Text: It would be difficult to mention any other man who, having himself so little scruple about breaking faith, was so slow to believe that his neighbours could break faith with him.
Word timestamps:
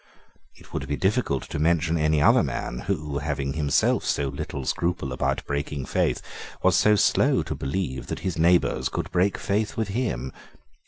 It 0.55 0.73
would 0.73 0.87
be 0.87 0.95
difficult 0.95 1.43
to 1.49 1.59
mention 1.59 1.95
any 1.95 2.23
other 2.23 2.41
man 2.41 2.85
who, 2.87 3.19
having 3.19 3.53
himself 3.53 4.03
so 4.03 4.29
little 4.29 4.65
scruple 4.65 5.13
about 5.13 5.45
breaking 5.45 5.85
faith, 5.85 6.23
was 6.63 6.75
so 6.75 6.95
slow 6.95 7.43
to 7.43 7.53
believe 7.53 8.07
that 8.07 8.21
his 8.21 8.35
neighbours 8.35 8.89
could 8.89 9.11
break 9.11 9.37
faith 9.37 9.77
with 9.77 9.89
him. 9.89 10.33